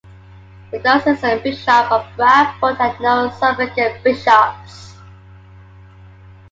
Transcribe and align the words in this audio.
The 0.71 0.79
diocesan 0.79 1.43
Bishop 1.43 1.91
of 1.91 2.07
Bradford 2.17 2.77
had 2.77 2.99
no 3.01 3.29
suffragan 3.29 4.01
bishops. 4.03 4.95